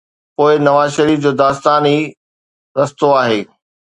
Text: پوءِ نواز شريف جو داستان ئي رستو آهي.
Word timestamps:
پوءِ 0.35 0.51
نواز 0.65 0.89
شريف 0.95 1.19
جو 1.23 1.31
داستان 1.41 1.83
ئي 1.93 1.97
رستو 2.79 3.07
آهي. 3.23 3.41